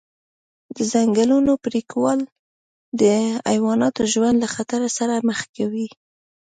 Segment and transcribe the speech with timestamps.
[0.75, 2.19] د ځنګلونو پرېکول
[3.01, 3.03] د
[3.51, 5.87] حیواناتو ژوند له خطر سره مخ کوي.